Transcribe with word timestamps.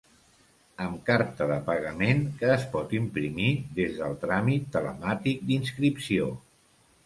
Amb 0.85 1.03
carta 1.09 1.47
de 1.51 1.57
pagament, 1.67 2.23
que 2.41 2.49
es 2.55 2.65
pot 2.73 2.97
imprimir 3.01 3.53
des 3.83 3.95
del 4.01 4.19
tràmit 4.27 4.67
telemàtic 4.79 5.49
d'inscripció. 5.53 6.31